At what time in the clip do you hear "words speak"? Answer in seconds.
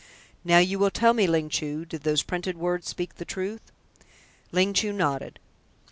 2.57-3.17